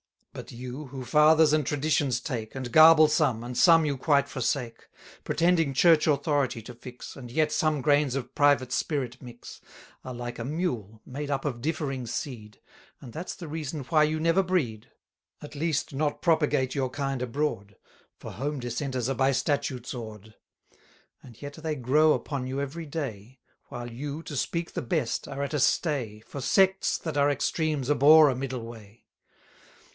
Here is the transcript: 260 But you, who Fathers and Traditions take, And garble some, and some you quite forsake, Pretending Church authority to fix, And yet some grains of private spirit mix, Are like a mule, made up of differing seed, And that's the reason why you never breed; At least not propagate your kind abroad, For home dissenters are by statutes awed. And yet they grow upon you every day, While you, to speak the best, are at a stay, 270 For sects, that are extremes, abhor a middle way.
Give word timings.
260 0.33 0.33
But 0.33 0.59
you, 0.63 0.85
who 0.87 1.03
Fathers 1.05 1.53
and 1.53 1.63
Traditions 1.63 2.19
take, 2.21 2.55
And 2.55 2.71
garble 2.71 3.07
some, 3.07 3.43
and 3.43 3.55
some 3.55 3.85
you 3.85 3.97
quite 3.97 4.27
forsake, 4.27 4.87
Pretending 5.23 5.73
Church 5.73 6.07
authority 6.07 6.61
to 6.63 6.73
fix, 6.73 7.15
And 7.15 7.29
yet 7.29 7.51
some 7.51 7.81
grains 7.81 8.15
of 8.15 8.33
private 8.33 8.71
spirit 8.71 9.21
mix, 9.21 9.61
Are 10.03 10.13
like 10.13 10.39
a 10.39 10.45
mule, 10.45 11.01
made 11.05 11.29
up 11.29 11.45
of 11.45 11.61
differing 11.61 12.07
seed, 12.07 12.61
And 12.99 13.13
that's 13.13 13.35
the 13.35 13.49
reason 13.49 13.81
why 13.81 14.03
you 14.05 14.19
never 14.19 14.41
breed; 14.41 14.89
At 15.41 15.53
least 15.53 15.93
not 15.93 16.21
propagate 16.23 16.73
your 16.73 16.89
kind 16.89 17.21
abroad, 17.21 17.75
For 18.17 18.31
home 18.31 18.59
dissenters 18.59 19.09
are 19.09 19.13
by 19.13 19.33
statutes 19.33 19.93
awed. 19.93 20.33
And 21.21 21.39
yet 21.41 21.55
they 21.55 21.75
grow 21.75 22.13
upon 22.13 22.47
you 22.47 22.59
every 22.59 22.87
day, 22.87 23.39
While 23.65 23.91
you, 23.91 24.23
to 24.23 24.35
speak 24.35 24.73
the 24.73 24.81
best, 24.81 25.27
are 25.27 25.43
at 25.43 25.53
a 25.53 25.59
stay, 25.59 26.21
270 26.21 26.21
For 26.21 26.41
sects, 26.41 26.97
that 26.99 27.17
are 27.17 27.29
extremes, 27.29 27.91
abhor 27.91 28.29
a 28.29 28.35
middle 28.35 28.65
way. 28.65 29.05